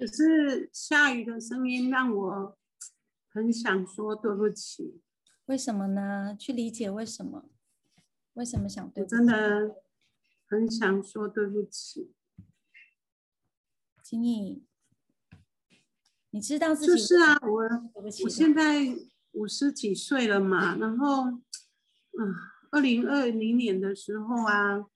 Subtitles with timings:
[0.00, 2.56] 可是下雨的声音让我
[3.28, 5.02] 很想说对不起。
[5.44, 6.34] 为什么呢？
[6.38, 7.50] 去理解为什么？
[8.32, 9.02] 为什么想对？
[9.02, 9.76] 我真的
[10.46, 12.14] 很想说对不起。
[14.02, 14.64] 请你，
[16.30, 17.62] 你知道自己就是啊，我
[18.24, 18.96] 我现在
[19.32, 22.34] 五十几岁了嘛，然后，嗯，
[22.70, 24.86] 二零二零年的时候啊，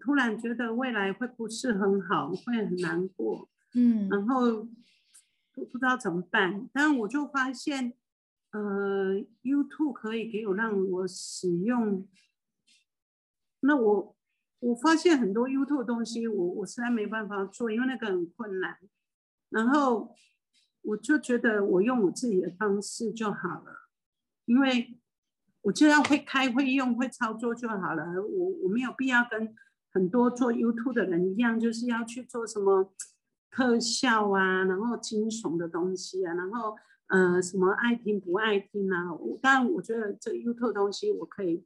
[0.00, 4.64] 突然觉得未来会不是很好，会很难过，嗯，然后
[5.52, 7.94] 不不知道怎么办，但我就发现。
[8.50, 12.08] 呃，YouTube 可以给我让我使用，
[13.60, 14.16] 那我
[14.60, 18.78] 我发现很多 YouTube 东西，我我实在没办法做，因为那个很困难。
[19.50, 20.14] 然后
[20.80, 23.90] 我就觉得我用我自己的方式就好了，
[24.46, 24.98] 因为
[25.60, 28.22] 我就要会开会用会操作就好了。
[28.22, 29.54] 我我没有必要跟
[29.92, 32.94] 很多做 YouTube 的人一样，就是要去做什么
[33.50, 36.76] 特效啊，然后惊悚的东西啊，然后。
[37.10, 39.14] 呃，什么爱听不爱听啊？
[39.14, 41.64] 我当然，我觉得这 YouTube 东西我可以，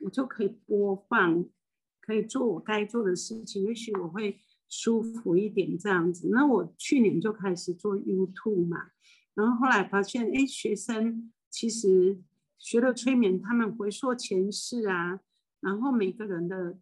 [0.00, 1.44] 我就可以播放，
[2.00, 6.30] 可以做我该做的事情，也许我会舒服一点这样子。
[6.30, 8.78] 那我去年就开始做 YouTube 嘛，
[9.34, 12.22] 然后后来发现，哎，学生其实
[12.56, 15.20] 学了催眠，他们回溯前世啊，
[15.60, 16.78] 然后每个人的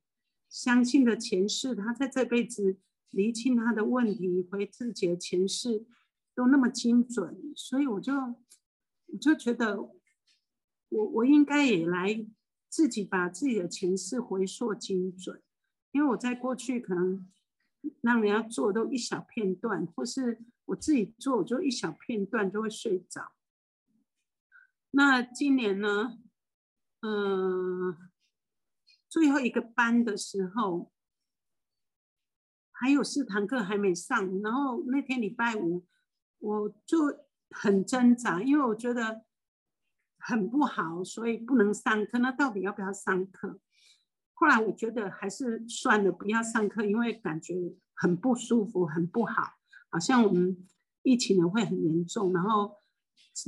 [0.48, 2.76] 相信的前世，他在这辈子
[3.10, 5.86] 厘清他的问题，回自己的前世。
[6.34, 9.80] 都那么精准，所以我就我就觉得，
[10.90, 12.26] 我我应该也来
[12.68, 15.42] 自己把自己的前世回溯精准，
[15.92, 17.26] 因为我在过去可能
[18.02, 23.32] 让人家做都一小片段，或是我自己做我就一小片段就会睡着。
[24.90, 26.18] 那今年呢，
[27.00, 27.96] 嗯，
[29.08, 30.92] 最后一个班的时候，
[32.78, 35.84] 还有四堂课还没上，然后那天礼拜五。
[36.38, 36.98] 我就
[37.50, 39.24] 很挣扎，因为我觉得
[40.18, 42.18] 很不好，所以不能上课。
[42.18, 43.58] 那到底要不要上课？
[44.34, 47.54] 后来我觉得还是算了，不要上课，因为感觉
[47.94, 49.54] 很不舒服，很不好，
[49.90, 50.68] 好像我们
[51.02, 52.34] 疫情呢会很严重。
[52.34, 52.76] 然后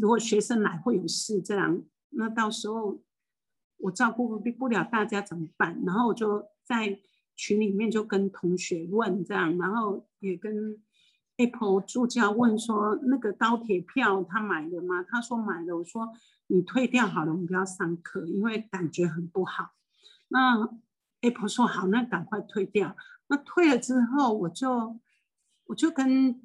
[0.00, 3.02] 如果学生来会有事，这样那到时候
[3.76, 5.80] 我照顾不了大家怎么办？
[5.84, 6.98] 然后我就在
[7.38, 10.78] 群里面就跟同学问这样，然后也跟。
[11.40, 16.08] Apple 助教问说：“那个高铁票他买了吗？”他说：“买了。”我说
[16.48, 19.70] ：“你退掉好了，我们不要上课，因为感觉很不好。”
[20.26, 20.68] 那
[21.20, 22.96] Apple 说：“好，那赶快退掉。”
[23.30, 24.98] 那退了之后，我就
[25.66, 26.42] 我就跟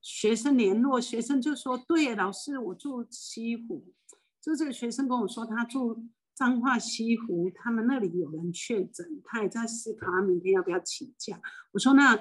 [0.00, 3.94] 学生联络，学生就说：“对，老师，我住西湖。”
[4.42, 6.04] 就这个学生跟我说，他住
[6.42, 11.40] 彰化西湖，他们那里有人确诊，他也在思考他明天要不要请假。
[11.70, 12.18] 我说：“那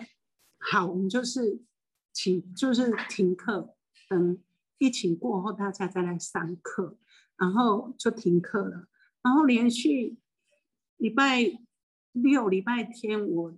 [0.59, 1.63] 好，我们就是。”
[2.13, 3.73] 请就是停课，
[4.09, 4.37] 等
[4.79, 6.97] 疫情过后大家再来上课，
[7.37, 8.89] 然后就停课了。
[9.23, 10.17] 然后连续
[10.97, 11.39] 礼拜
[12.11, 13.57] 六、礼拜天，我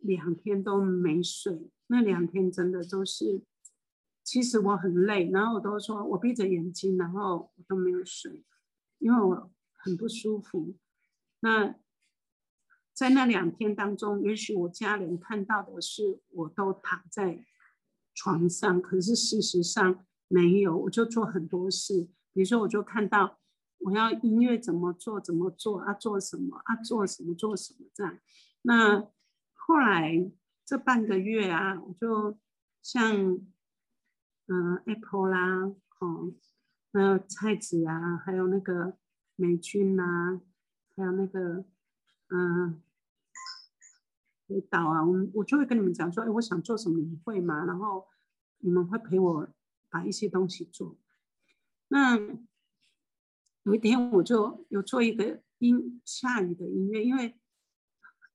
[0.00, 1.70] 两天都没睡。
[1.86, 3.42] 那两天真的都是，
[4.22, 8.44] 其实我很累，然后我都说我闭着眼睛，然后我都没有睡，
[8.98, 9.50] 因为我
[9.86, 10.74] 很不舒服。
[11.40, 11.76] 那
[12.92, 17.46] 在那两天当中，也许我家人看到的是，我都躺在。
[18.18, 22.08] 床上，可是事实上没有，我就做很多事。
[22.32, 23.38] 比如说，我就看到
[23.80, 28.18] 我要音乐怎么做，怎么做啊，做什么啊，做什么做什么这样。
[28.62, 29.06] 那
[29.52, 30.32] 后来
[30.64, 32.38] 这半个月啊，我就
[32.82, 33.38] 像
[34.46, 35.66] 嗯，Apple 啦，
[35.98, 36.32] 哦，
[36.94, 38.96] 还有菜子啊，还有那个
[39.36, 40.40] 美军呐，
[40.96, 41.64] 还有那个
[42.28, 42.82] 嗯。
[44.48, 47.64] 陪导啊，我我就会跟你们讲说，哎，我想做什么，你会吗？
[47.64, 48.06] 然后
[48.58, 49.48] 你们会陪我
[49.90, 50.96] 把一些东西做。
[51.88, 52.16] 那
[53.64, 57.34] 有一天我就有做一个音下雨的音乐，因为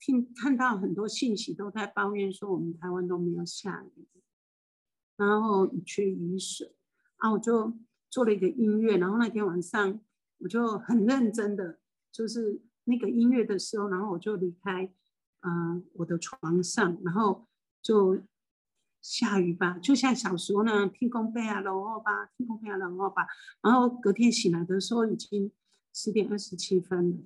[0.01, 4.05] 听看到很多信息都在抱怨说我们台湾都没有下雨，
[5.15, 6.75] 然后缺雨水
[7.19, 7.73] 啊，我就
[8.09, 8.97] 做了一个音乐。
[8.97, 10.01] 然后那天晚上
[10.41, 11.79] 我就很认真的，
[12.11, 14.93] 就是那个音乐的时候，然后我就离开。
[15.43, 17.47] 嗯，我的床上，然后
[17.81, 18.21] 就
[19.01, 23.25] 下雨吧，就像小时候那样，天空被啊然后吧，天空被啊然后吧。
[23.63, 25.51] 然后隔天醒来的时候已经
[25.93, 27.17] 十点二十七分了。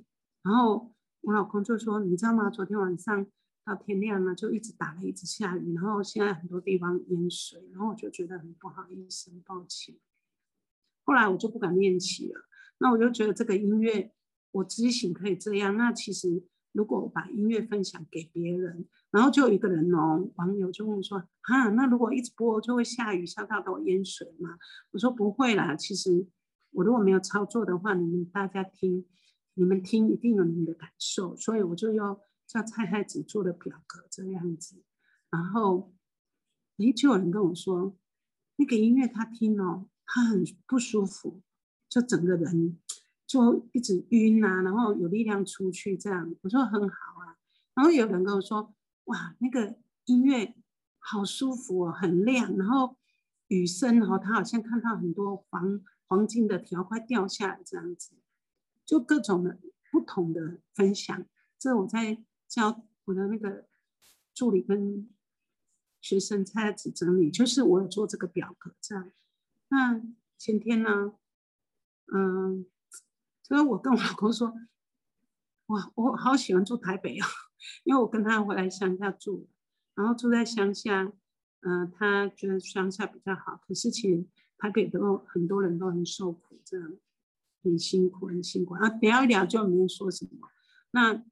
[0.44, 2.50] 然后我老公就说：“你知道吗？
[2.50, 3.28] 昨天晚上
[3.66, 9.94] 到天亮了，就一直打雷，一直下雨，然后现在很多地方淹水。”然后我就觉得很不好意思，很抱歉。
[11.04, 12.46] 后来我就不敢练习了。
[12.80, 14.12] 那我就觉得这个音乐，
[14.52, 16.44] 我自己醒可以这样，那其实。
[16.76, 24.58] 如果我把音乐分享给别人，然后就有一个人哦，网友就问说：“哈，那如果一直播就会下雨，下到都淹水吗？”
[24.92, 26.28] 我说：“不会啦，其实
[26.72, 29.06] 我如果没有操作的话，你们大家听，
[29.54, 34.84] 你们听一定有你们的感受，所以我就要叫蔡太子做的表格这样子。
[35.30, 35.94] 然后，
[36.80, 37.96] 诶，就有人跟我说，
[38.58, 41.42] 那个音乐他听哦，他很不舒服，
[41.96, 42.78] 就整个人。”
[43.28, 47.36] 就一直晕啊，然后有力量出去这样，我说很好啊。
[47.74, 48.72] 然后有人跟我说，
[49.06, 49.76] 哇，那个
[50.06, 50.54] 音乐
[51.00, 52.56] 好舒服哦，很亮。
[52.56, 52.96] 然后
[53.48, 58.12] 雨声哦，他好像看到很多黄黄金的条块掉下来这样子，
[58.86, 59.58] 就各种的
[59.92, 61.26] 不同的分享。
[61.58, 63.66] 这我在教我的那个
[64.36, 65.10] 助理跟
[66.00, 69.12] 学生在子整理，就是我有做这个表格这样。
[69.70, 70.00] 那
[70.38, 71.16] 前天呢，
[72.14, 72.66] 嗯。
[73.48, 74.52] 所以我跟我老公说，
[75.68, 77.28] 哇，我好喜欢住台北啊，
[77.84, 79.48] 因为我跟他回来乡下住，
[79.94, 81.14] 然后住在乡下，
[81.60, 83.62] 嗯，他觉得乡下比较好。
[83.68, 84.26] 可是其实
[84.58, 86.92] 台北都很多人都很受苦，这样
[87.62, 88.74] 很辛苦，很辛苦。
[88.74, 90.50] 啊，聊一聊就没人说什么。
[90.90, 91.24] 那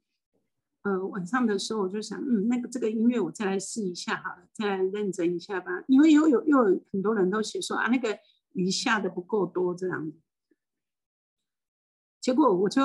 [0.83, 5.83] 呃晚上的时候我就想，嗯，那个这个音乐我再来试一下好了，再来认真一下吧。
[5.87, 8.15] 因为又有又有很多人都写说啊，那个
[8.51, 10.13] 雨下的不够多这样。
[12.23, 12.81] 结果我就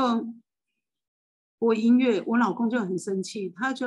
[1.61, 3.87] 播音乐，我老公就很生气，他就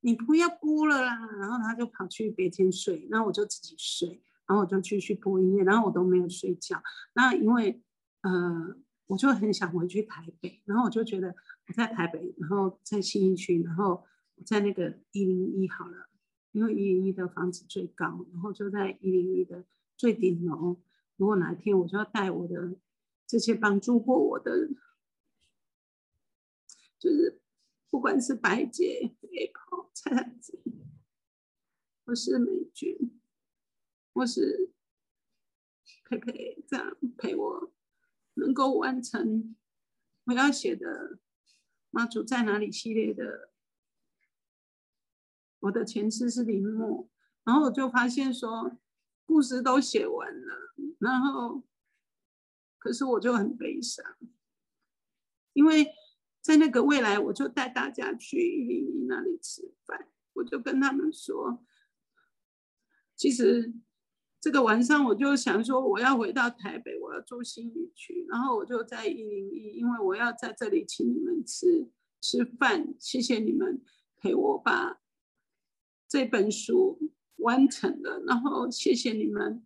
[0.00, 6.82] 你不要播了啦，然后他就跑去别间睡，然后我就自己睡，然后我就继续播音乐，然后我都没有睡觉。
[7.14, 7.82] 那因为
[8.20, 11.34] 呃，我就很想回去台北，然后我就觉得
[11.68, 14.04] 我在台北，然后在新一区，然后
[14.44, 16.10] 在那个一零一好了，
[16.50, 19.64] 因为一零一的房子最高，然后就在一零一的
[19.96, 20.82] 最顶楼。
[21.16, 22.76] 如果哪一天我就要带我的。
[23.32, 24.68] 这些帮助过我的，
[26.98, 27.40] 就是
[27.88, 30.62] 不管是白姐、Apple、蔡太子，
[32.04, 33.18] 或是美君，
[34.12, 34.70] 或是
[36.04, 37.72] 佩佩，这样陪我，
[38.34, 39.56] 能够完成
[40.24, 41.16] 我要写的
[41.88, 43.50] 《妈祖在哪里》系列的。
[45.60, 47.08] 我的前世是林默，
[47.44, 48.76] 然后我就发现说，
[49.24, 51.62] 故事都写完了，然后。
[52.82, 54.04] 可是我就很悲伤，
[55.52, 55.86] 因为
[56.40, 61.64] 在那个未来，我就带大家去一零一那里吃饭，我就跟他们说，
[63.14, 63.72] 其实
[64.40, 71.88] 这个晚上我就想说，我要回到台北，我要住新宇区，然后我就在一零一，因为我要在这里请你们吃
[72.20, 73.80] 吃饭，谢谢你们
[74.16, 75.00] 陪我把
[76.08, 76.98] 这本书
[77.36, 79.64] 完成了，然后谢谢你们。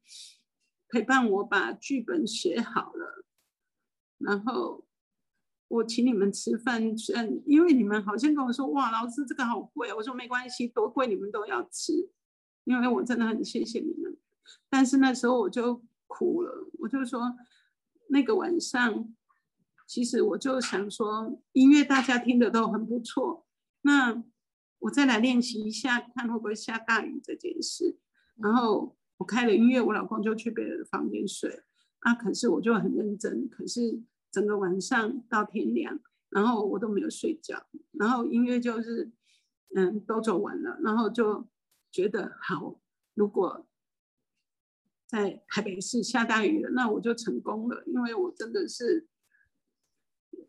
[0.88, 3.05] 陪伴我把剧本写好了，
[4.18, 4.84] 然后
[5.68, 11.92] 我请你们吃饭，虽然因为你们好像跟我说哇，老师这个好贵，我说没关系，多贵你们都要吃，
[12.64, 14.16] 因为我真的很谢谢你们。
[14.68, 17.36] 但是那时候我就哭了，我就说
[18.08, 19.14] 那个晚上，
[19.86, 23.46] 其实我就想说音乐大家听的都很不错，
[23.82, 24.24] 那
[24.80, 27.98] 我再来练习一下，看会不会下大雨这件事，
[28.36, 28.96] 然后。
[29.18, 31.62] 我开了音乐，我老公就去别人的房间睡。
[32.00, 34.00] 啊，可是我就很认真，可是
[34.30, 35.98] 整个晚上到天亮，
[36.28, 37.66] 然后我都没有睡觉。
[37.92, 39.10] 然后音乐就是，
[39.74, 41.46] 嗯，都走完了，然后就
[41.90, 42.80] 觉得好，
[43.14, 43.66] 如果
[45.06, 49.06] 在台北市下大雨了，那我就成功了，因为我真的是，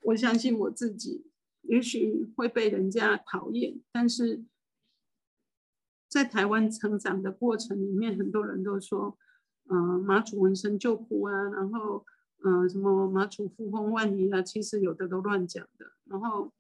[0.02, 1.26] 我相信我自己，
[1.64, 4.46] 也许会被人家讨厌，但是。
[6.10, 9.18] 在台湾成长的过程里面，很多人都说，
[9.70, 12.06] 嗯，马祖闻声就哭啊，然后，
[12.44, 15.92] 嗯，什么马祖呼风唤雨啊，其实有的都乱讲的。
[16.06, 16.52] 然后，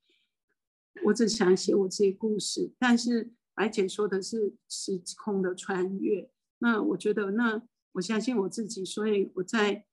[1.03, 7.61] 我只想写我自己故事，但是白姐说的是时空的穿越，那我觉得，那
[7.93, 9.85] 我相信我自己，所以我在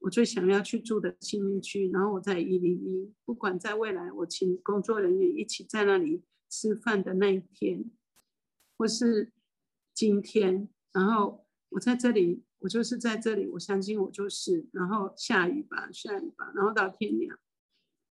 [0.00, 7.90] 我最想要去住的新民区，然后我在一零一，不管在未来，我请工作人员一起在那里吃饭的那一天。
[8.76, 9.32] 或是
[9.92, 17.38] 今天，然后我在这里，我就是在这里，我相信我就是，然后下雨吧，下雨吧，然后到天亮。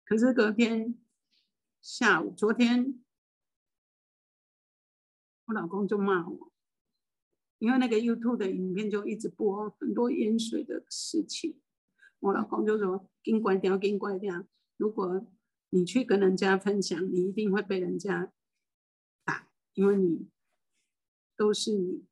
[0.05, 0.97] 可是隔天
[1.81, 3.03] 下午，昨天
[5.45, 6.51] 我老公就骂我，
[7.59, 11.59] 因为那个 YouTube 的影片就一直播很多淹水的事情，
[12.19, 14.45] 我老公就说：“给关掉，给关掉。
[14.77, 15.27] 如果
[15.69, 18.31] 你去跟人家分享，你一定会被人家
[19.23, 20.29] 打，因为你。”
[21.37, 22.03] 都是你，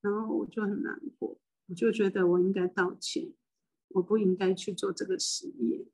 [0.00, 1.38] 然后我就很难过，
[1.70, 3.32] 我就觉得我应该道歉，
[3.88, 5.86] 我不应该去做这个实验。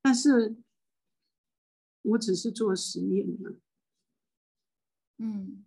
[0.00, 0.56] 但是
[2.00, 3.50] 我只是做实验嘛。
[5.18, 5.64] 嗯，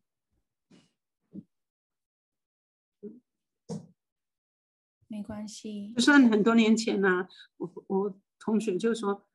[5.08, 5.94] 没关系。
[5.94, 9.28] 就算很多年前呢、我我同学就说，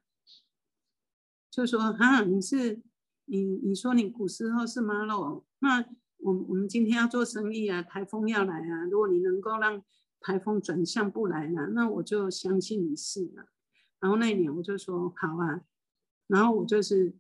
[1.51, 2.83] 就说哈，你是
[3.27, 5.81] 你你说你古时候是马路，那
[6.19, 9.83] 我我们今天要做生意啊，台风要来啊，如果你能够让
[10.21, 13.47] 台风转向不来了，那我就相信你是了。
[13.99, 15.63] 然后那一年我就说好啊，
[16.27, 17.17] 然后我就是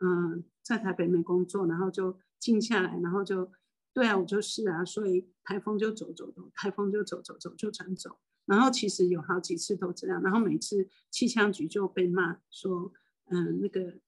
[0.00, 3.52] 嗯、在台北没工作，然后就静下来，然后就
[3.92, 8.18] 对啊，我就是啊，所以台风就走走走，台风就走走走就转走。
[8.46, 12.92] 然后其实有好几次都这样，然后每次气象局就被骂说，
[13.26, 14.00] 嗯、那个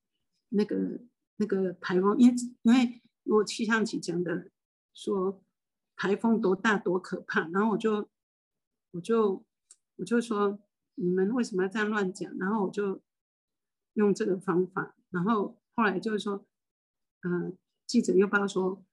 [0.49, 1.01] 那个
[1.37, 4.51] 那个台风，因因为如果气象局讲的
[4.93, 5.41] 说
[5.95, 8.09] 台风多大多可怕，然后我就
[8.95, 9.45] 我就
[9.97, 10.59] 我就说
[10.95, 12.33] 你们为什么要这样乱讲？
[12.39, 13.03] 然后我就
[13.95, 16.47] 用这个方法，然后后来就是说，
[17.23, 18.85] 嗯、记者又报说，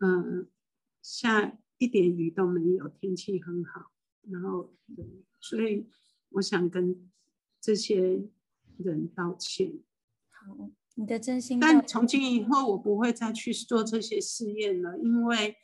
[0.00, 0.48] 嗯、
[1.02, 3.90] 下一点雨都没有，天气很好。
[4.22, 4.72] 然后，
[5.40, 5.88] 所以
[6.28, 7.10] 我想跟
[7.60, 8.28] 这些
[8.76, 9.82] 人道歉。
[10.28, 15.56] 好，你的真心但从今以后，我不会再去做这些试验了，因为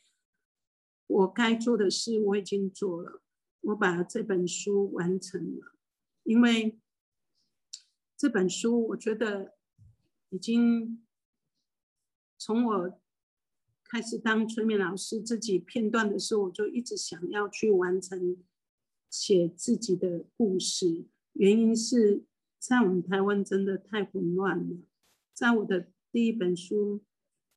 [1.07, 3.23] 我该做的事我已经做了，
[3.67, 5.73] 我把这本书完成了。
[6.23, 6.79] 因为
[8.17, 9.55] 这本书，我觉得
[10.31, 11.05] 已经
[12.39, 13.01] 从我
[13.85, 18.45] 开始当催眠老师自己片段的时候，我就一直想要去完成
[19.11, 21.07] 写自己的故事。
[21.33, 22.25] 原因是
[22.59, 24.77] 在我们台湾真的太混乱了。
[25.35, 27.05] 在我的第一本书、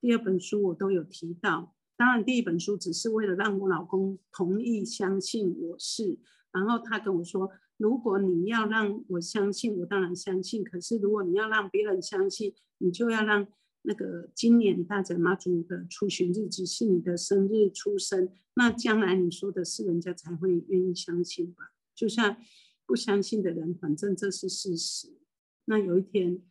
[0.02, 1.76] 第二本书我都有提到。
[2.00, 6.18] 当然，第一本书只是为了让我老公同意相信我是，
[6.54, 10.64] 然后他跟我说，如果你要让我相信，我当然相信。
[10.64, 13.46] 可是如果你要让别人相信，你就要让
[13.82, 21.74] 那个今年大甲妈祖的出巡日子是你的生日出生，那将来你说的是人家才会愿意相信吧？
[21.94, 22.38] 就像
[22.86, 25.18] 不相信的人，反正这是事实。
[25.66, 26.42] 那有一天，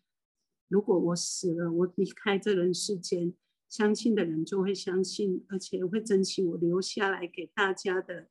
[0.69, 3.33] 如果我死了，我离开这人世间，
[3.69, 8.29] 相信的人就会相信，而且会珍惜我留下来给大家的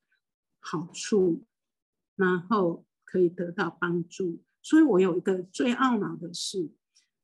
[0.60, 1.46] 好处，
[2.16, 4.42] 然后可以得到帮助。
[4.62, 6.72] 所以我有一个最懊恼的事，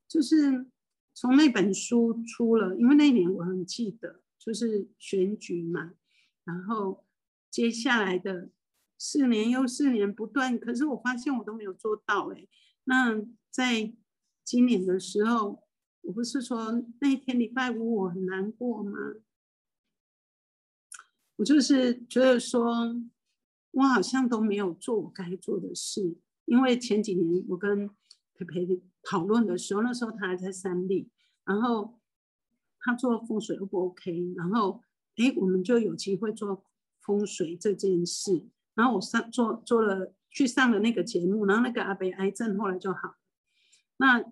[0.07, 0.67] 就是
[1.13, 5.93] 从那本书出了，因为那年我很记得，就是选举嘛，
[6.45, 7.03] 然后
[7.49, 8.49] 接下来的
[8.97, 12.47] 四年又四年不断，可是我发现我都没有做到哎、
[12.85, 13.93] 那在
[14.45, 15.67] 今年的时候，
[16.03, 18.97] 我不是说那一天礼拜五我很难过吗？
[21.37, 22.95] 我就是觉得说，
[23.71, 27.89] 我好像都没有做我该做的事，因为前几年我跟
[28.35, 31.09] 培培讨论的时候，那时候他还在三立，
[31.45, 31.99] 然后
[32.79, 34.81] 他做风水 O 不 OK，然后
[35.15, 36.63] 诶，我们就有机会做
[37.01, 38.45] 风水这件事，
[38.75, 43.15] 然后我上做做了去上了那个节目，然后那个阿北癌症后来就好了，
[43.97, 44.23] 那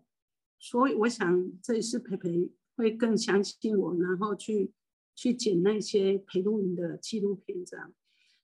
[0.63, 4.71] 所以我想这一次培培会更相信我，然后去
[5.15, 7.91] 去剪那些陪录影的纪录片这样。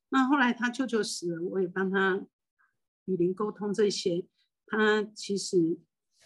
[0.09, 2.25] 那后来他舅舅死了，我也帮他
[3.05, 4.27] 与灵沟通这些。
[4.65, 5.79] 他其实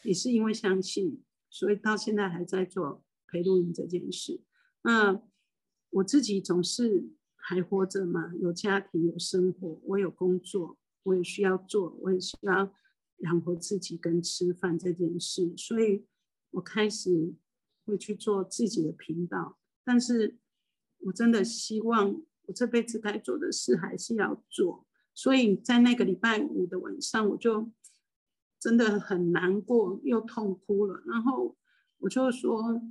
[0.03, 4.41] 也是因为相信，所以到现在还在做陪录影这件事。
[4.83, 5.21] 那
[5.89, 12.73] 我自己总是还活着嘛，有家庭，有生活，我有工作，我也需要做，我也需要
[13.21, 16.05] 养活自己跟吃饭这件事，所以
[16.51, 17.33] 我开始
[17.85, 19.57] 会去做自己的频道。
[19.83, 20.37] 但是
[20.99, 27.71] 我真的希望我这辈子该做的事还是要做，所以在那个礼拜五的晚上，我就
[28.59, 31.01] 真的很难过，又痛哭了。
[31.07, 31.57] 然后
[31.99, 32.81] 我就说，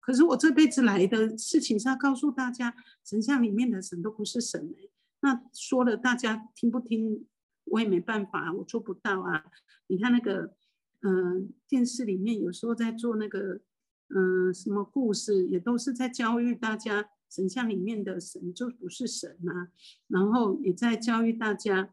[0.00, 4.88] 可是我这辈子来的事情是要告诉大家，神像里面的神都不是神哎、
[5.20, 7.26] 那说了大家听不听，
[7.64, 9.44] 我也没办法，我做不到啊。
[9.86, 10.54] 你看那个，
[11.02, 13.60] 嗯、电视里面有时候在做那个，
[14.08, 19.68] 嗯、什么故事，也都是在教育大家，神像里面的神就不是神啊。
[20.08, 21.90] 然后也在教育大家，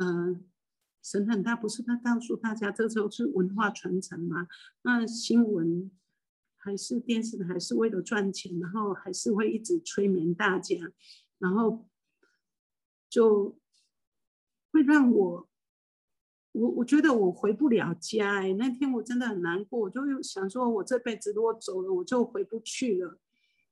[0.00, 0.44] 嗯、
[1.02, 4.48] 神很大，不是他告诉大家，这就是文化传承嘛。
[4.82, 5.90] 那新闻
[6.56, 10.76] 还是电视，还是为了赚钱，然后还是会一直催眠大家，
[11.38, 11.86] 然后
[13.08, 13.58] 就
[14.82, 15.48] 让我，
[16.52, 23.18] 我我觉得我回不了家哎、那天我真的很难过，我就想说，我这辈子如果走了，我就回不去了，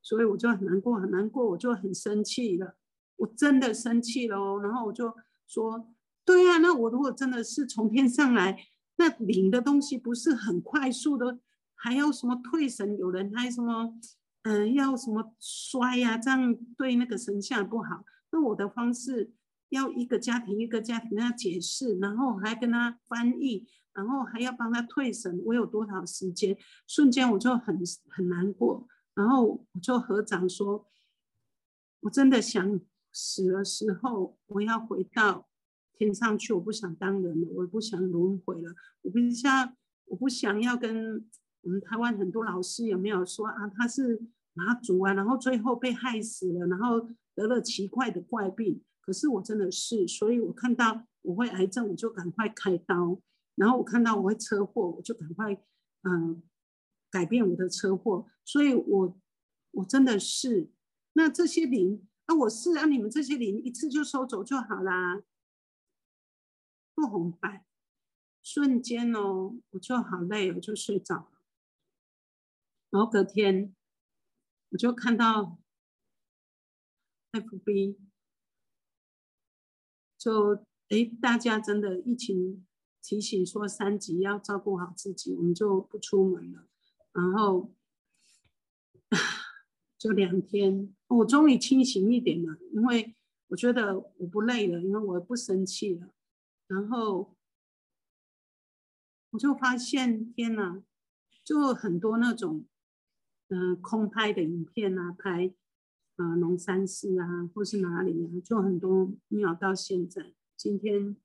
[0.02, 2.76] 所以我就很难过，很难过，我就很生气了，
[3.16, 5.14] 我真的生气了哦，然后我就
[5.46, 5.88] 说，
[6.24, 11.38] 对呀、那我如果真的是从天上来，那领的东西不是很快速的，
[11.74, 12.96] 还要什么退神？
[12.96, 13.94] 有人还什么，
[14.42, 16.16] 嗯，要什么摔呀？
[16.16, 18.04] 这样对那个神像不好。
[18.30, 19.32] 那我的方式
[19.70, 25.40] 要一个家庭一个家庭跟他解释，然后还跟他翻译，然后还要帮他退神。
[25.44, 26.56] 我有多少时间？
[26.86, 30.86] 瞬间我就很很难过，然后我就合掌说，
[32.00, 32.80] 我真的想
[33.12, 35.48] 死的时候，我要回到。
[35.98, 38.74] 天上去，我不想当人了，我不想轮回了。
[39.00, 41.24] 我不想，我不想要跟
[41.62, 43.66] 我们台湾很多老师有没有说啊？
[43.74, 44.20] 他是
[44.52, 48.82] 马祖啊，然后最后被害死了，然后得了奇怪的怪病。
[49.06, 53.22] 可是我真的是，所以我看到我会癌症，我就赶快开刀；
[53.54, 55.54] 然后我看到我会车祸，我就赶快
[56.02, 56.42] 嗯
[57.08, 58.28] 改变我的车祸。
[58.44, 59.20] 所以我
[59.70, 60.72] 我真的是，
[61.12, 65.22] 那这些灵啊，我是让你们这些灵一次就收走就好啦。
[66.96, 67.64] 不红白，
[68.42, 71.32] 瞬间哦，我就好累，我就睡着了。
[72.90, 73.72] 然后隔天，
[74.70, 75.58] 我就看到
[77.32, 77.98] FB，
[80.26, 80.56] 就
[80.88, 82.66] 哎，大家真的疫情
[83.00, 86.66] 提醒说三级要照顾好自己，我们就不出门了。
[87.12, 87.72] 然后
[89.96, 93.14] 就两天，我终于清醒一点了，因为
[93.46, 96.08] 我觉得我不累了，因为我不生气了。
[96.66, 97.36] 然后
[99.30, 100.82] 我就发现，天哪，
[101.44, 102.66] 就很多那种，
[103.46, 105.54] 嗯，空拍的影片啊，拍，
[106.16, 111.16] 啊，龙山寺啊，或是哪里啊，就很多庙到现在，今天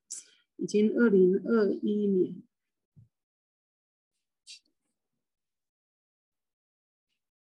[0.56, 2.42] 已经二零二一年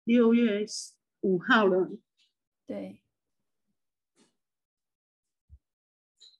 [0.04, 0.66] 六月
[1.20, 1.90] 五号了，
[2.66, 3.02] 对。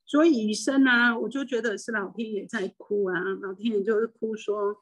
[0.05, 4.81] 所以医生啊，我就觉得是老天爷在哭啊，老天爷就是哭说，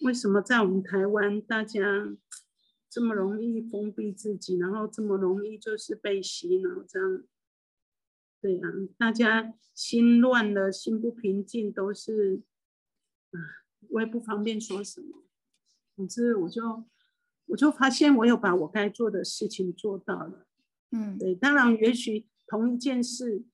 [0.00, 1.80] 为什么在我们台湾大家
[2.92, 7.24] 这么容易封闭自己，然后这么容易就是被洗脑这样？
[8.38, 8.68] 对呀，
[8.98, 12.42] 大家心乱了，心不平静，都是
[13.30, 13.40] 啊，
[13.88, 15.24] 我也不方便说什么。
[15.96, 16.84] 总之，我就
[17.46, 20.46] 我就发现我有把我该做的事情做到了。
[20.90, 23.44] 嗯，对，当然也许同一件事。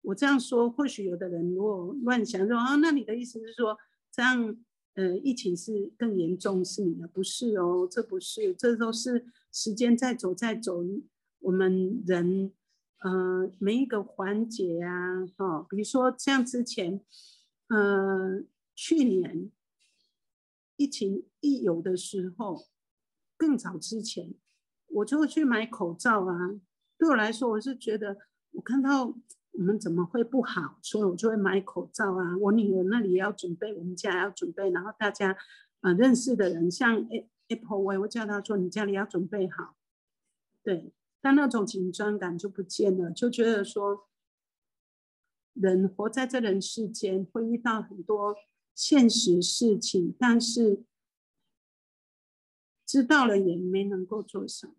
[0.00, 3.76] 我这样说，或许有的人如果乱想说啊，那你的意思是说，
[4.10, 4.56] 这样
[4.98, 7.06] 呃，疫情是更严重是你的？
[7.06, 10.84] 不是哦，这不是，这都是时间在走在走，
[11.38, 12.52] 我们人
[12.98, 17.00] 呃每一个环节啊，哈，比如说像之前
[17.68, 18.42] 呃
[18.74, 19.52] 去年
[20.74, 22.66] 疫情一有的时候，
[23.36, 24.34] 更早之前，
[24.88, 26.60] 我就会去买口罩啊。
[26.98, 28.16] 对我来说，我是觉得
[28.50, 29.14] 我看到。
[29.58, 30.78] 我们怎么会不好？
[30.82, 32.36] 所以我就会买口罩啊。
[32.38, 35.36] 我女儿那里也要准备，我们家也要准备，然后大家，
[35.80, 37.04] 呃，认识的人，像
[37.48, 39.74] Apple，我也会叫他说：“你家里要准备好。”
[40.62, 44.06] 对，但那种紧张感就不见了，就觉得说，
[45.54, 48.36] 人活在这人世间，会遇到很多
[48.76, 50.84] 现实事情，但是
[52.86, 54.74] 知道了也没能够做什么。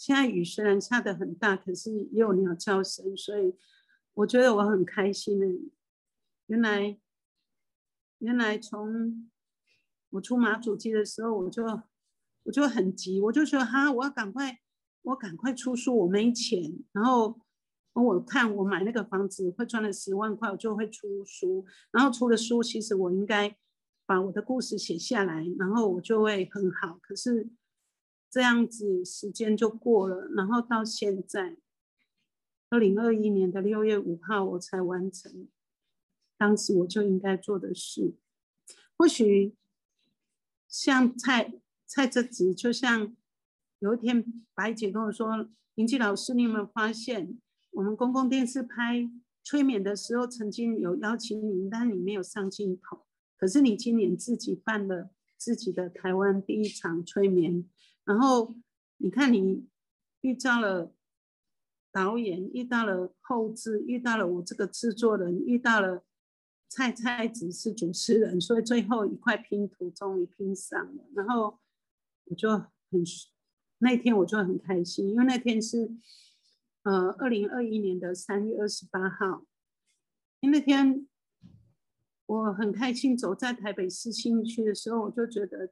[0.00, 3.54] 现在雨虽然下的很大，可是也有鸟叫声，所以
[4.14, 5.46] 我觉得我很开心的。
[6.46, 6.98] 原来，
[8.16, 9.30] 原来从
[10.08, 11.62] 我出马主机的时候，我就
[12.44, 14.60] 我就很急，我就说哈，我要赶快，
[15.02, 16.82] 我赶快出书，我没钱。
[16.92, 17.38] 然后
[17.92, 21.66] 我看我买那个房子会赚了十万块，我就会出书。
[21.90, 23.54] 然后出了书，其实我应该
[24.06, 26.98] 把我的故事写下来，然后我就会很好。
[27.02, 27.50] 可是。
[28.30, 31.56] 这样子时间就过了，然后到现在，
[32.68, 35.48] 二零二一年的六月五号我才完成，
[36.38, 38.14] 当时我就应该做的事。
[38.96, 39.56] 或许
[40.68, 43.16] 像蔡蔡哲子，就像
[43.80, 47.40] 有一天白姐跟我说：“林记老师，你有没有发现，
[47.72, 49.10] 我们公共电视拍
[49.42, 53.06] 催眠的时候，曾经有邀请你，但你没有上镜头。
[53.36, 57.68] 可是你今年自己办了自己的台湾第一场催眠。”
[58.10, 58.52] 然后
[58.96, 59.68] 你看，你
[60.22, 60.92] 遇到了
[61.92, 66.02] 导演，遇到了后制，遇到了我这个制作人，遇到了
[66.68, 71.04] 蔡蔡子是主持人，所以最后一块拼图终于拼上了。
[71.14, 71.60] 然后
[72.24, 73.04] 我就很
[73.78, 75.92] 那天我就很开心，因为那天是
[76.82, 79.46] 呃二零二一年的三月二十八号，
[80.40, 81.06] 因为那天
[82.26, 85.70] 我很开心走在台北市新区的时候，我就觉得。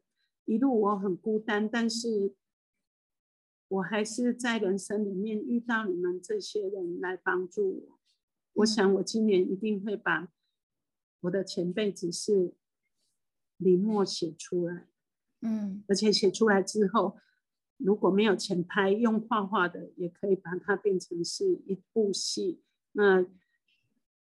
[0.49, 2.35] 一路我很孤单，但是
[3.69, 7.99] 我还是在人生里面遇到你们这些人来帮助我。
[8.55, 10.33] 我想我今年一定会把
[11.21, 12.55] 我的前辈只是
[13.59, 14.89] 临摹写出来，
[15.43, 17.19] 嗯而且写出来之后，
[17.77, 22.63] 如果没有钱拍，用画画的也可以把它变成是一部戏。
[22.93, 23.27] 那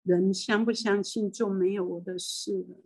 [0.03, 2.77] 人相不相信就没有我的事了。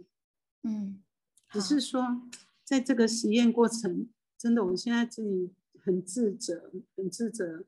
[0.62, 1.02] 嗯，
[1.50, 2.22] 只是说，
[2.64, 5.52] 在这个实验过程，真的，我现在自己
[5.84, 7.66] 很自责，很自责。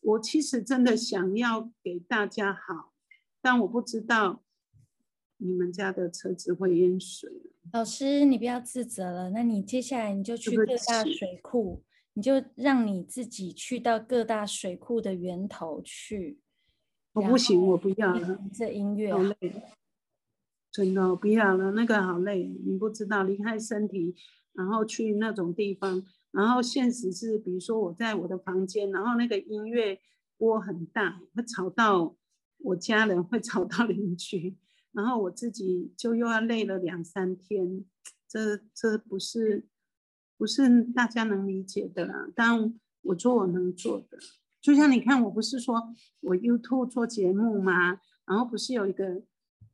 [0.00, 2.92] 我其实真的想要给大家好，
[3.40, 4.42] 但我不知道
[5.38, 7.30] 你们家的车子会淹水。
[7.72, 9.30] 老师，你不要自责了。
[9.30, 11.82] 那你接下来你就去各大水库，
[12.14, 16.38] 你就让你自己去到各大水库的源头去。
[17.12, 19.36] 我不行，我不要了，这音乐好累，
[20.78, 24.14] 真的不要了，那个好累，你不知道离开身体，
[24.52, 29.98] 然后去那种地方，然后现实是，比如说我在我的房间，然后那个音乐
[30.36, 32.14] 播很大，会吵到
[32.58, 34.56] 我家人，会吵到邻居，
[34.92, 37.84] 然后我自己就又要累了两三天，
[38.28, 39.66] 这这不是
[40.36, 44.16] 不是大家能理解的啦，但我做我能做的。
[44.60, 48.00] 就像你看，我不是说我 YouTube 做节目吗？
[48.26, 49.24] 然后不是有一个，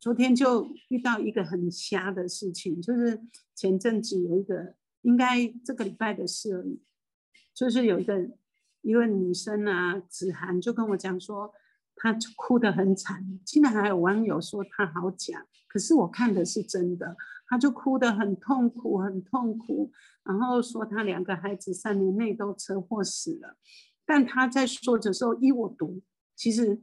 [0.04, 3.18] 昨天就遇到一个很瞎的事情，就是
[3.54, 6.82] 前阵子有一个，应该这个礼拜的事而已，
[7.54, 8.28] 就是有一个
[8.82, 11.50] 一位女生啊，子涵就跟我讲说，
[11.96, 19.90] 她哭得很惨，竟然还有网友说她好假，可是我看的是真的，她就哭得很痛苦，很痛苦，
[20.22, 23.56] 然后说她两个孩子三年内都车祸死了。
[24.04, 26.02] 但他在说的时候，依我读，
[26.36, 26.82] 其实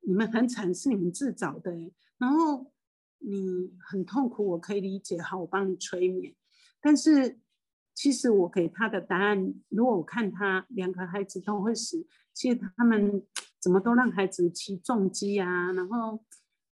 [0.00, 1.70] 你们很惨是你们自找的，
[2.18, 2.72] 然后
[3.18, 6.34] 你很痛苦，我可以理解，好，我帮你催眠。
[6.80, 7.40] 但是
[7.94, 13.24] 其实我给他的答案，如果我看他两个孩子都会死，其实他们
[13.60, 16.24] 怎么都让孩子骑重机啊，然后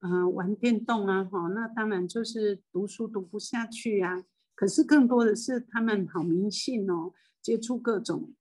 [0.01, 4.23] 嗯、玩电动啊，哈，那当然就是读书读不下去啊。
[4.55, 8.33] 可是更多的是他们好迷信哦，接触各种。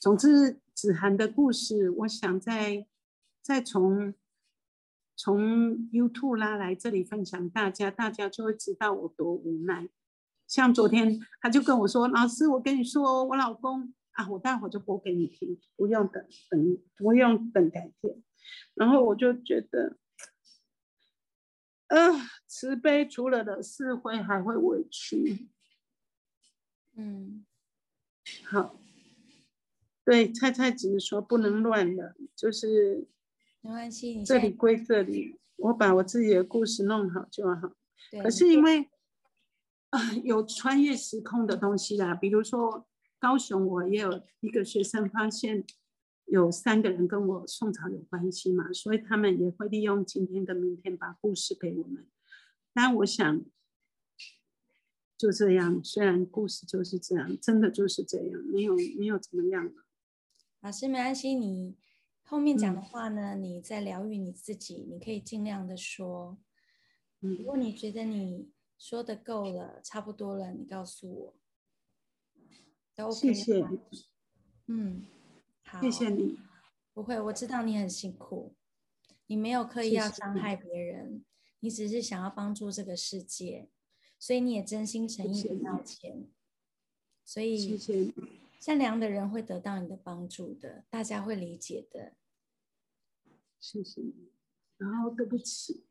[0.00, 2.86] 总之，子涵的故事，我想再
[3.40, 4.12] 再从
[5.16, 9.88] 从 YouTube 拉来这里分享大家，大家就会知道我多无奈。
[10.46, 18.22] 像昨天他就跟我说：“老师，我跟你说，我老公啊，我待会儿就播给你听，不用等等，不用等改天。”
[18.74, 19.96] 然后我就觉得，
[21.88, 22.12] 呃，
[22.46, 25.48] 慈悲除了惹是非，还会委屈。
[26.96, 27.44] 嗯
[28.44, 28.78] 好，
[30.04, 33.08] 对，菜菜只是说不能乱了，就是
[33.64, 37.72] 没关系，你这里归这里，我把我自己的故事弄好就好。
[38.22, 38.90] 可是因为
[39.88, 42.86] 啊、有穿越时空的东西啦，比如说
[43.18, 45.64] 高雄，我也有一个学生发现
[46.26, 52.06] 有三个人跟我宋朝有关系嘛，所以他们也会利用今天跟明天把故事给我们。
[52.74, 53.42] 但我想
[55.16, 59.86] 就这样，虽然故事就是这样，真的就是这样，没有没有怎么样了。
[60.60, 61.76] 老师没关系，你
[62.26, 66.38] 后面讲的嗯话呢，你在疗愈你自己，你可以尽量的说。
[67.20, 71.34] 如嗯，果你觉得你说的够了，差不多了，你告诉我，
[72.94, 73.78] 都 OK 谢谢你
[74.66, 75.06] 嗯，
[75.62, 76.38] 好，谢谢你。
[76.92, 78.54] 不会，我知道你很辛苦，
[79.26, 81.24] 你没有刻意要伤害别人，
[81.60, 83.68] 你只是想要帮助这个世界，
[84.18, 86.28] 所以你也真心诚意的道歉。
[87.24, 88.12] 所谢以谢你，
[88.64, 92.14] 善良的人会得到你的帮助的，大家会理解的。
[93.60, 94.32] 谢谢你。
[94.78, 95.84] 然后对不起，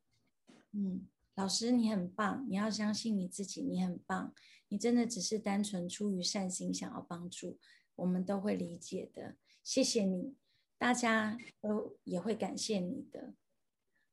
[0.72, 4.34] 嗯，老师你很棒，你要相信你自己，你很棒，
[4.70, 7.60] 你真的只是单纯出于善心想要帮助，
[7.94, 9.36] 我们都会理解的。
[9.64, 10.34] 谢谢你，
[10.80, 13.36] 大家都也会感谢你的。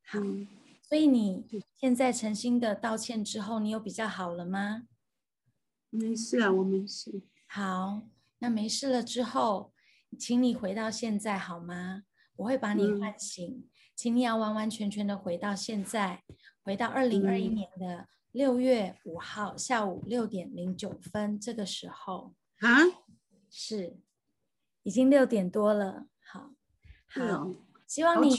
[0.02, 0.46] 好，嗯，
[0.82, 1.46] 所以你
[1.78, 4.86] 现在诚心的道歉之后，你有比较好了吗？
[5.88, 7.22] 没事啊，我没事。
[7.46, 8.02] 好，
[8.40, 9.72] 那没事了之后，
[10.18, 12.02] 请你回到现在好吗？
[12.36, 16.24] 我会把你嗯唤醒，请你要完完全全的回到现在，
[16.62, 22.80] 回到二零二一嗯年的六月五号下午六点零九分这个时候，啊，
[23.50, 23.98] 是
[24.82, 26.06] 已经六点多了。
[26.24, 26.54] 好，
[27.06, 27.50] 好，
[27.86, 28.34] 希望你，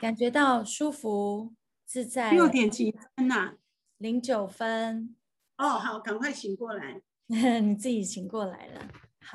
[0.00, 1.54] 感觉到舒服
[1.84, 2.30] 自在。
[2.30, 3.54] 六点几分呐、
[3.96, 5.16] 零九分，
[5.56, 7.02] 哦，好，赶快醒过来。
[7.26, 8.88] 你自己醒过来了。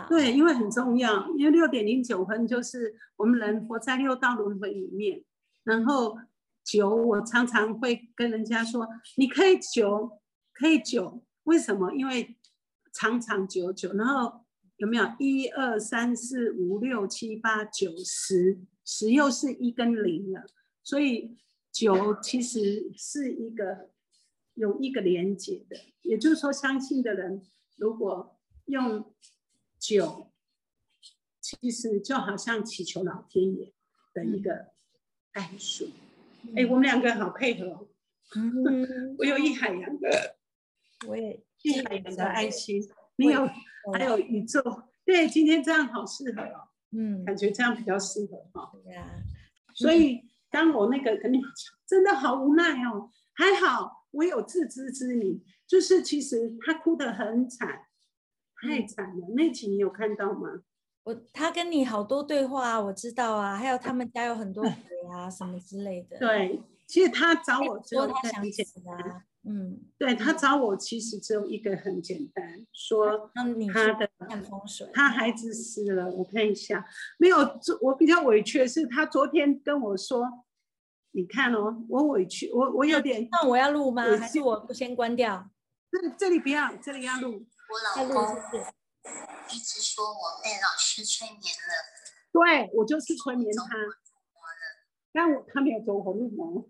[0.07, 5.23] 对，因为很重要，因为六点零九分就是我们人活在六道轮回里面，
[5.63, 6.17] 然后
[6.63, 10.19] 九，我常常会跟人家说，你可以九，
[10.53, 11.93] 可以九，为什么？
[11.93, 12.35] 因为
[12.93, 14.45] 长长久久，然后
[14.77, 15.05] 有没有？
[15.19, 20.45] 一二三四五六七八九十，十又是一跟零了，
[20.83, 21.37] 所以
[21.71, 23.89] 九其实是一个
[24.53, 27.41] 有一个连接的，也就是说，相信的人
[27.77, 29.13] 如果用
[29.83, 30.31] 酒，
[31.41, 33.73] 其实就好像祈求老天爷
[34.13, 34.71] 的一个。
[35.33, 35.49] 哎，
[36.69, 37.87] 我们两个好配合哦。
[38.35, 40.37] 嗯， 我有一海洋的，
[41.05, 42.81] 我也一海洋的爱心。
[43.17, 43.45] 你有，
[43.93, 44.61] 还有宇宙。
[45.03, 46.69] 对，今天这样好适合哦。
[46.91, 48.71] 嗯，感觉这样比较适合哈。
[48.85, 49.05] 对呀。
[49.75, 53.09] 所以当我那个跟你们讲，真的好无奈哦。
[53.33, 57.87] 还好我有自知之明，就是其实他哭得很惨，
[58.63, 59.27] 太惨了。
[59.35, 60.61] 那集你有看到吗？
[61.03, 63.55] 我他跟你好多对话，我知道啊。
[63.57, 64.71] 还有他们家有很多鬼
[65.11, 66.17] 啊，什么之类的。
[66.17, 69.23] 对，其实他找我说他想死啊。
[69.45, 73.43] 嗯，对他找我其实只有一个很简单，说他
[73.95, 76.85] 的看风水，他孩子死了，我看一下，
[77.17, 77.37] 没有，
[77.81, 80.25] 我比较委屈的是他昨天跟我说，
[81.11, 84.03] 你看哦，我委屈，我我有点，那我要录吗？
[84.17, 85.49] 还是我不先关掉？
[85.91, 87.45] 这这里不要，这里要录。
[87.69, 88.37] 我老公
[89.49, 91.73] 一直说我被老师催眠了，
[92.31, 93.63] 对我就是催眠他，
[95.11, 96.69] 但我他没有走火入魔。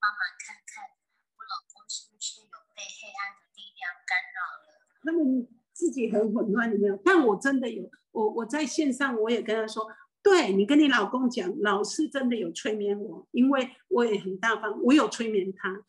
[0.00, 0.96] 帮忙看看
[1.36, 4.80] 我老公是不是有被黑暗的力量干扰了？
[5.04, 6.96] 他们自己很混乱，有没有？
[7.04, 9.86] 但我真的有，我我在线上我也跟他说，
[10.22, 15.84] 对你跟你老公讲，老师真的有催眠我，因为我也很大方，我有催眠他，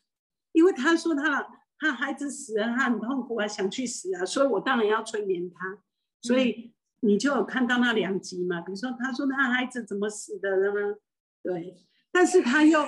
[0.52, 5.82] 因为他说他他孩子死了，他很痛苦啊，想去死啊，所以我当然要催眠他。
[6.20, 8.60] 所以你就有看到那两集嘛？
[8.60, 10.96] 比如说他说他孩子怎么死的了吗？
[11.42, 11.86] 对。
[12.14, 12.86] 但是他又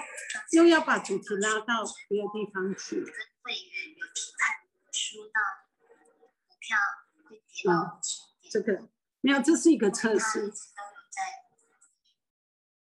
[0.52, 2.96] 又要把主题拉到别的地方去。
[2.96, 3.04] 跟
[3.42, 4.06] 会员有
[4.38, 4.56] 看
[4.92, 5.40] 说到
[6.18, 6.76] 股票
[7.28, 8.00] 会跌到
[8.50, 8.88] 这个
[9.22, 10.52] 没有，这是一个测试。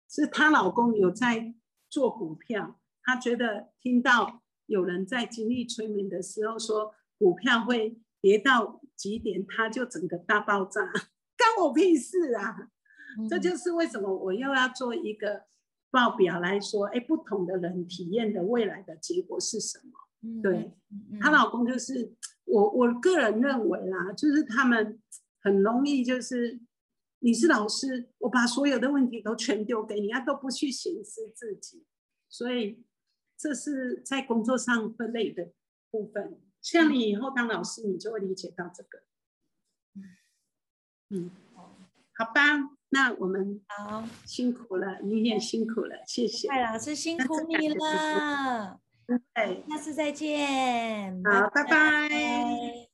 [0.09, 1.53] 是她老公有在
[1.89, 10.81] 做股票，他觉得听到有人在经历催眠的时候说股票会跌到几点，他就整个大爆炸，
[11.37, 12.69] 干我屁事啊！
[13.29, 15.45] 这就是为什么我又要做一个。
[15.91, 20.41] 报表来说，哎，不同的人体验的未来的结果是什么？
[20.43, 20.73] 对，
[21.21, 24.99] 她老公就是我，我个人认为啦，就是他们
[25.39, 26.59] 很容易就是
[27.19, 31.85] 你是老师，我把所有的问题都全丢给你，他，都不去审视自己，
[32.27, 32.83] 所以
[33.37, 35.51] 这是在工作上分类的
[35.91, 36.39] 部分。
[36.61, 39.03] 像你以后当老师，你就会理解到这个。
[41.09, 41.29] 嗯，
[42.17, 42.71] 好吧。
[42.89, 46.47] 那我们好辛苦了，你也辛苦了，谢谢。
[46.47, 48.79] 蔡老师辛苦你了，
[49.33, 52.84] 对，下次再见，好，拜拜。